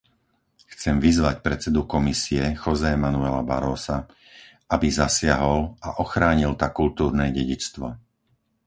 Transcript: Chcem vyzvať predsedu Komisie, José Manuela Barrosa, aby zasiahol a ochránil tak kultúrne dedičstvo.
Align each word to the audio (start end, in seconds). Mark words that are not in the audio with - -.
Chcem 0.73 0.95
vyzvať 1.05 1.35
predsedu 1.47 1.81
Komisie, 1.95 2.43
José 2.63 2.91
Manuela 3.03 3.43
Barrosa, 3.51 3.97
aby 4.75 4.87
zasiahol 5.01 5.59
a 5.87 6.01
ochránil 6.03 6.51
tak 6.61 6.71
kultúrne 6.79 7.25
dedičstvo. 7.37 7.85